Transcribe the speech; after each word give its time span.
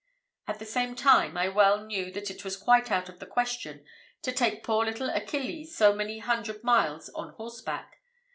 At 0.47 0.57
the 0.57 0.65
same 0.65 0.95
time 0.95 1.37
I 1.37 1.47
well 1.47 1.85
knew 1.85 2.09
that 2.09 2.31
it 2.31 2.43
was 2.43 2.57
quite 2.57 2.89
out 2.91 3.07
of 3.07 3.19
the 3.19 3.27
question 3.27 3.85
to 4.23 4.31
take 4.31 4.63
poor 4.63 4.83
little 4.83 5.11
Achilles 5.11 5.77
so 5.77 5.93
many 5.93 6.17
hundred 6.17 6.63
miles 6.63 7.09
on 7.09 7.33
horseback. 7.35 7.99